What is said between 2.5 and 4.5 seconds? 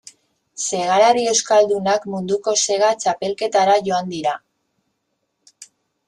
sega txapelketara joan dira.